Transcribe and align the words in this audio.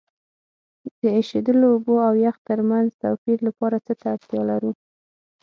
د 0.97 1.01
ایشیدلو 1.17 1.65
اوبو 1.73 1.93
او 2.07 2.13
یخ 2.25 2.37
ترمنځ 2.47 2.89
توپیر 3.01 3.37
لپاره 3.47 3.75
څه 3.85 3.93
ته 4.01 4.07
اړتیا 4.15 4.41
لرو؟ 4.51 4.71